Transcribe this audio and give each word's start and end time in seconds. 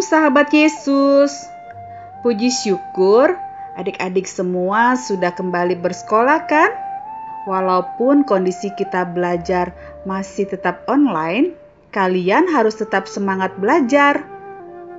Sahabat 0.00 0.48
Yesus. 0.50 1.32
Puji 2.24 2.48
syukur 2.48 3.36
adik-adik 3.76 4.24
semua 4.24 4.96
sudah 4.96 5.32
kembali 5.32 5.76
bersekolah 5.76 6.48
kan? 6.48 6.72
Walaupun 7.48 8.24
kondisi 8.24 8.72
kita 8.76 9.08
belajar 9.08 9.72
masih 10.04 10.48
tetap 10.48 10.84
online, 10.88 11.56
kalian 11.92 12.48
harus 12.48 12.76
tetap 12.76 13.08
semangat 13.08 13.56
belajar. 13.56 14.24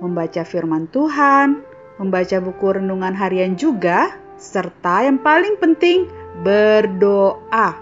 Membaca 0.00 0.44
firman 0.44 0.88
Tuhan, 0.88 1.60
membaca 2.00 2.36
buku 2.40 2.80
renungan 2.80 3.12
harian 3.12 3.56
juga, 3.60 4.16
serta 4.40 5.04
yang 5.04 5.20
paling 5.20 5.60
penting 5.60 6.08
berdoa. 6.40 7.76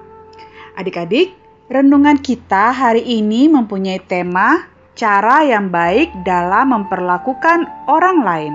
Adik-adik, 0.75 1.35
renungan 1.71 2.19
kita 2.19 2.75
hari 2.75 3.07
ini 3.07 3.47
mempunyai 3.47 4.03
tema 4.03 4.78
cara 4.99 5.47
yang 5.47 5.71
baik 5.71 6.11
dalam 6.27 6.75
memperlakukan 6.75 7.87
orang 7.87 8.19
lain. 8.27 8.55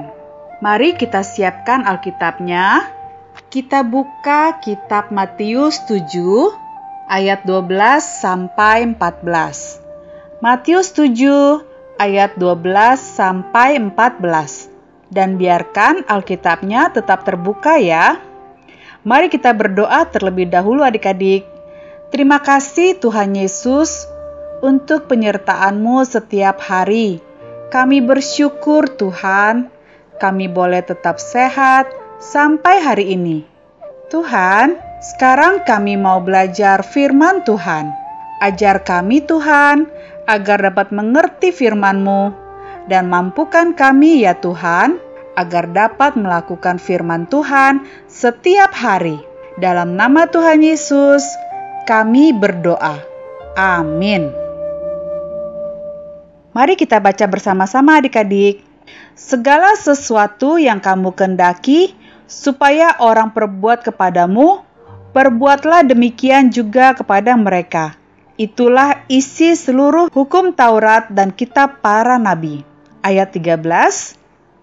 Mari 0.59 0.99
kita 0.99 1.23
siapkan 1.23 1.88
Alkitabnya. 1.88 2.84
Kita 3.47 3.88
buka 3.88 4.59
kitab 4.59 5.09
Matius 5.09 5.79
7 5.87 6.51
ayat 7.07 7.48
12 7.48 7.71
sampai 8.03 8.91
14. 8.91 10.43
Matius 10.43 10.91
7 10.91 11.63
ayat 11.95 12.35
12 12.35 12.99
sampai 12.99 13.79
14. 13.79 14.67
Dan 15.07 15.39
biarkan 15.39 16.03
Alkitabnya 16.12 16.91
tetap 16.91 17.23
terbuka 17.23 17.79
ya. 17.79 18.20
Mari 19.07 19.31
kita 19.31 19.55
berdoa 19.55 20.03
terlebih 20.12 20.51
dahulu 20.51 20.84
adik-adik. 20.84 21.48
Terima 22.12 22.43
kasih 22.43 22.99
Tuhan 22.99 23.31
Yesus 23.37 24.12
untuk 24.63 25.11
penyertaan-Mu 25.11 26.07
setiap 26.07 26.63
hari. 26.63 27.19
Kami 27.67 27.99
bersyukur 27.99 28.87
Tuhan, 28.87 29.67
kami 30.23 30.47
boleh 30.47 30.79
tetap 30.79 31.19
sehat 31.19 31.91
sampai 32.23 32.79
hari 32.79 33.11
ini. 33.19 33.43
Tuhan, 34.07 34.79
sekarang 35.03 35.67
kami 35.67 35.99
mau 35.99 36.23
belajar 36.23 36.79
firman 36.79 37.43
Tuhan. 37.43 37.91
Ajar 38.39 38.87
kami 38.87 39.19
Tuhan, 39.19 39.91
agar 40.31 40.63
dapat 40.63 40.95
mengerti 40.95 41.51
firman-Mu, 41.51 42.31
dan 42.87 43.11
mampukan 43.11 43.75
kami 43.75 44.23
ya 44.23 44.39
Tuhan, 44.39 44.95
agar 45.35 45.73
dapat 45.73 46.15
melakukan 46.15 46.77
firman 46.79 47.27
Tuhan 47.27 47.84
setiap 48.07 48.71
hari. 48.71 49.17
Dalam 49.57 49.97
nama 49.97 50.29
Tuhan 50.29 50.61
Yesus, 50.61 51.25
kami 51.89 52.31
berdoa. 52.37 53.01
Amin. 53.57 54.43
Mari 56.54 56.77
kita 56.77 57.01
baca 57.01 57.26
bersama-sama 57.26 57.98
adik-adik. 57.98 58.62
Segala 59.18 59.73
sesuatu 59.73 60.62
yang 60.62 60.77
kamu 60.77 61.09
kendaki 61.18 61.98
supaya 62.29 62.93
orang 63.01 63.34
perbuat 63.34 63.82
kepadamu, 63.82 64.62
perbuatlah 65.18 65.81
demikian 65.81 66.53
juga 66.53 66.94
kepada 66.94 67.34
mereka. 67.34 67.97
Itulah 68.38 69.01
isi 69.09 69.57
seluruh 69.57 70.13
hukum 70.13 70.53
Taurat 70.53 71.09
dan 71.09 71.34
kitab 71.34 71.81
para 71.81 72.22
nabi. 72.22 72.62
Ayat 73.01 73.34
13, 73.34 74.13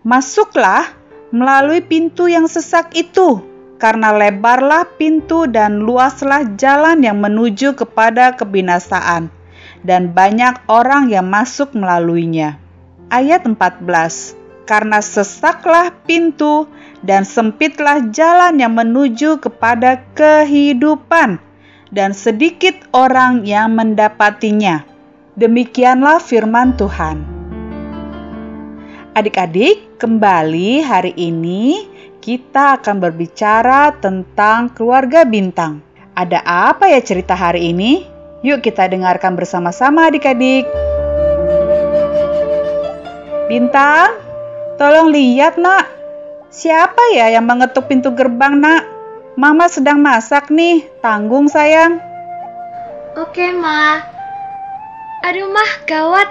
Masuklah 0.06 0.94
melalui 1.34 1.82
pintu 1.82 2.30
yang 2.30 2.46
sesak 2.46 2.94
itu, 2.94 3.42
karena 3.82 4.14
lebarlah 4.14 4.86
pintu 4.94 5.50
dan 5.50 5.82
luaslah 5.82 6.54
jalan 6.54 7.02
yang 7.02 7.18
menuju 7.18 7.74
kepada 7.74 8.38
kebinasaan 8.38 9.39
dan 9.82 10.12
banyak 10.12 10.60
orang 10.68 11.08
yang 11.08 11.28
masuk 11.28 11.72
melaluinya. 11.72 12.60
Ayat 13.10 13.46
14. 13.46 14.38
Karena 14.68 15.02
sesaklah 15.02 15.90
pintu 16.06 16.70
dan 17.02 17.26
sempitlah 17.26 18.06
jalan 18.14 18.60
yang 18.60 18.76
menuju 18.76 19.42
kepada 19.42 20.04
kehidupan 20.14 21.42
dan 21.90 22.14
sedikit 22.14 22.78
orang 22.94 23.42
yang 23.42 23.74
mendapatinya. 23.74 24.86
Demikianlah 25.34 26.22
firman 26.22 26.78
Tuhan. 26.78 27.22
Adik-adik, 29.10 29.98
kembali 29.98 30.86
hari 30.86 31.12
ini 31.18 31.90
kita 32.22 32.78
akan 32.78 33.02
berbicara 33.02 33.96
tentang 33.98 34.70
keluarga 34.70 35.26
bintang. 35.26 35.82
Ada 36.14 36.44
apa 36.44 36.86
ya 36.92 37.00
cerita 37.02 37.34
hari 37.34 37.72
ini? 37.74 38.06
Yuk 38.40 38.64
kita 38.64 38.88
dengarkan 38.88 39.36
bersama-sama 39.36 40.08
adik-adik. 40.08 40.64
Bintang, 43.52 44.16
tolong 44.80 45.12
lihat 45.12 45.60
nak. 45.60 45.84
Siapa 46.48 47.12
ya 47.12 47.28
yang 47.28 47.44
mengetuk 47.44 47.84
pintu 47.92 48.16
gerbang 48.16 48.56
nak? 48.56 48.88
Mama 49.36 49.68
sedang 49.68 50.00
masak 50.00 50.48
nih, 50.48 50.88
tanggung 51.04 51.52
sayang. 51.52 52.00
Oke 53.20 53.52
ma. 53.52 54.00
Aduh 55.20 55.52
mah, 55.52 55.70
gawat. 55.84 56.28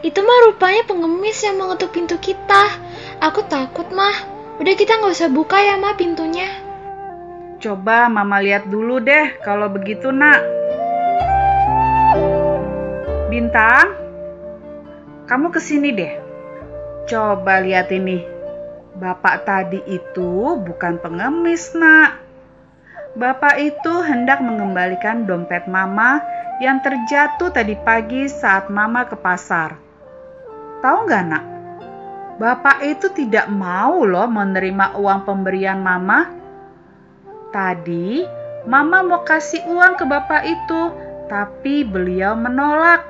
Itu 0.00 0.24
mah 0.24 0.48
rupanya 0.48 0.88
pengemis 0.88 1.44
yang 1.44 1.60
mengetuk 1.60 1.92
pintu 1.92 2.16
kita. 2.16 2.72
Aku 3.20 3.44
takut 3.52 3.84
mah. 3.92 4.16
Udah 4.56 4.72
kita 4.72 4.96
nggak 4.96 5.12
usah 5.12 5.28
buka 5.28 5.60
ya 5.60 5.76
ma 5.76 5.92
pintunya. 5.92 6.48
Coba 7.60 8.08
mama 8.08 8.40
lihat 8.40 8.64
dulu 8.72 8.96
deh 9.04 9.36
kalau 9.44 9.68
begitu 9.68 10.08
nak. 10.08 10.59
Bintang, 13.30 13.94
kamu 15.30 15.54
ke 15.54 15.62
sini 15.62 15.94
deh. 15.94 16.18
Coba 17.06 17.62
lihat 17.62 17.94
ini. 17.94 18.26
Bapak 18.98 19.46
tadi 19.46 19.78
itu 19.86 20.58
bukan 20.58 20.98
pengemis, 20.98 21.70
nak. 21.78 22.18
Bapak 23.14 23.54
itu 23.62 24.02
hendak 24.02 24.42
mengembalikan 24.42 25.30
dompet 25.30 25.70
mama 25.70 26.18
yang 26.58 26.82
terjatuh 26.82 27.54
tadi 27.54 27.78
pagi 27.78 28.26
saat 28.26 28.66
mama 28.66 29.06
ke 29.06 29.14
pasar. 29.14 29.78
Tahu 30.82 30.98
nggak, 31.06 31.24
nak? 31.30 31.44
Bapak 32.42 32.82
itu 32.82 33.14
tidak 33.14 33.46
mau 33.46 34.02
loh 34.02 34.26
menerima 34.26 34.98
uang 34.98 35.22
pemberian 35.22 35.78
mama. 35.78 36.34
Tadi, 37.54 38.26
mama 38.66 39.06
mau 39.06 39.22
kasih 39.22 39.70
uang 39.70 39.94
ke 39.94 40.02
bapak 40.02 40.42
itu, 40.50 40.82
tapi 41.30 41.86
beliau 41.86 42.34
menolak. 42.34 43.09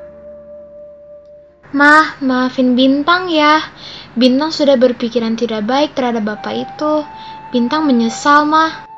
Mah, 1.71 2.19
maafin 2.19 2.75
Bintang 2.75 3.31
ya. 3.31 3.63
Bintang 4.19 4.51
sudah 4.51 4.75
berpikiran 4.75 5.39
tidak 5.39 5.71
baik 5.71 5.95
terhadap 5.95 6.27
bapak 6.27 6.67
itu. 6.67 7.07
Bintang 7.55 7.87
menyesal, 7.87 8.43
mah. 8.43 8.91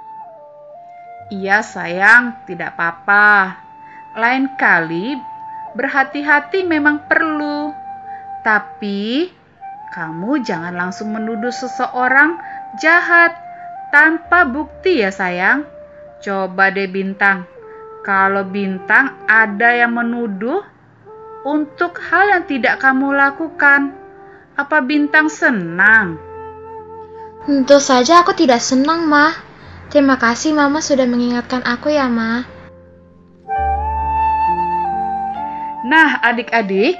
Iya 1.28 1.60
sayang, 1.60 2.44
tidak 2.48 2.72
apa-apa. 2.76 3.60
Lain 4.16 4.56
kali 4.56 5.20
berhati-hati 5.76 6.64
memang 6.64 7.04
perlu. 7.04 7.76
Tapi 8.40 9.28
kamu 9.92 10.40
jangan 10.40 10.72
langsung 10.72 11.12
menuduh 11.12 11.52
seseorang 11.52 12.40
jahat 12.80 13.36
tanpa 13.92 14.48
bukti 14.48 15.04
ya 15.04 15.12
sayang. 15.12 15.68
Coba 16.24 16.72
deh 16.72 16.88
Bintang, 16.88 17.44
kalau 18.00 18.48
Bintang 18.48 19.12
ada 19.28 19.76
yang 19.76 19.92
menuduh, 19.92 20.64
untuk 21.42 21.98
hal 21.98 22.30
yang 22.30 22.44
tidak 22.47 22.78
kamu 22.78 23.14
lakukan. 23.14 23.94
Apa 24.54 24.82
bintang 24.82 25.26
senang? 25.26 26.19
Tentu 27.43 27.82
saja 27.82 28.22
aku 28.22 28.38
tidak 28.38 28.62
senang, 28.62 29.11
Ma. 29.11 29.34
Terima 29.90 30.14
kasih 30.16 30.55
Mama 30.55 30.78
sudah 30.78 31.05
mengingatkan 31.05 31.66
aku 31.66 31.90
ya, 31.90 32.06
Ma. 32.06 32.46
Nah, 35.82 36.22
adik-adik, 36.22 36.94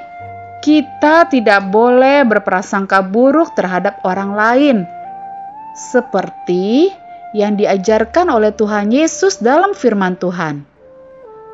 kita 0.61 1.31
tidak 1.31 1.71
boleh 1.71 2.27
berprasangka 2.27 3.01
buruk 3.07 3.55
terhadap 3.55 4.03
orang 4.03 4.35
lain. 4.35 4.77
Seperti 5.73 6.91
yang 7.33 7.57
diajarkan 7.57 8.29
oleh 8.29 8.53
Tuhan 8.53 8.93
Yesus 8.93 9.41
dalam 9.41 9.73
firman 9.73 10.19
Tuhan. 10.21 10.67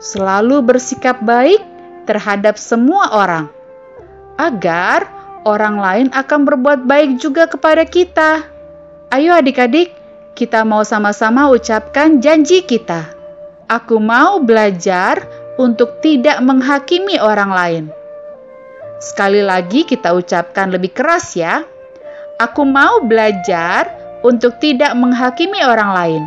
Selalu 0.03 0.65
bersikap 0.65 1.23
baik 1.23 1.78
terhadap 2.09 2.57
semua 2.57 3.13
orang, 3.13 3.53
agar 4.41 5.05
orang 5.45 5.77
lain 5.77 6.07
akan 6.17 6.49
berbuat 6.49 6.89
baik 6.89 7.21
juga 7.21 7.45
kepada 7.45 7.85
kita. 7.85 8.49
Ayo, 9.13 9.37
adik-adik, 9.37 9.93
kita 10.33 10.65
mau 10.65 10.81
sama-sama 10.89 11.53
ucapkan 11.53 12.25
janji 12.25 12.65
kita. 12.65 13.13
Aku 13.69 14.01
mau 14.01 14.41
belajar 14.41 15.21
untuk 15.61 16.01
tidak 16.01 16.41
menghakimi 16.41 17.21
orang 17.21 17.51
lain. 17.53 17.85
Sekali 18.99 19.45
lagi, 19.45 19.85
kita 19.85 20.17
ucapkan 20.17 20.73
lebih 20.73 20.97
keras, 20.97 21.37
ya. 21.37 21.63
Aku 22.41 22.65
mau 22.65 23.05
belajar 23.05 23.93
untuk 24.25 24.57
tidak 24.63 24.95
menghakimi 24.97 25.61
orang 25.63 25.91
lain. 25.93 26.23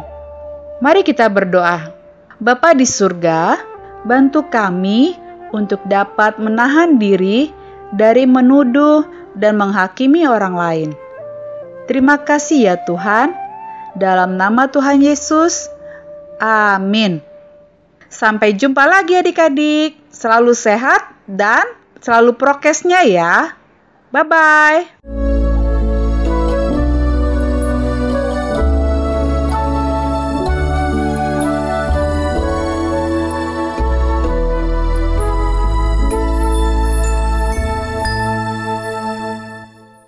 Mari 0.82 1.02
kita 1.06 1.30
berdoa. 1.30 1.94
Bapa 2.42 2.74
di 2.74 2.90
surga, 2.90 3.60
bantu 4.02 4.50
kami 4.50 5.14
untuk 5.52 5.84
dapat 5.88 6.40
menahan 6.40 7.00
diri 7.00 7.52
dari 7.96 8.28
menuduh 8.28 9.04
dan 9.36 9.60
menghakimi 9.60 10.28
orang 10.28 10.56
lain. 10.56 10.90
Terima 11.88 12.20
kasih 12.20 12.72
ya 12.72 12.76
Tuhan. 12.88 13.36
Dalam 13.96 14.40
nama 14.40 14.72
Tuhan 14.72 15.04
Yesus, 15.04 15.68
amin. 16.40 17.20
Sampai 18.08 18.56
jumpa 18.56 18.88
lagi 18.88 19.20
adik-adik. 19.20 20.00
Selalu 20.12 20.56
sehat 20.56 21.04
dan 21.28 21.64
selalu 22.00 22.36
prokesnya 22.36 23.04
ya. 23.08 23.56
Bye-bye. 24.12 25.31